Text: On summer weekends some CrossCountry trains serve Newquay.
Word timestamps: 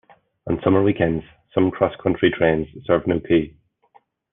On 0.47 0.59
summer 0.63 0.81
weekends 0.81 1.23
some 1.53 1.69
CrossCountry 1.69 2.33
trains 2.33 2.67
serve 2.87 3.05
Newquay. 3.05 3.55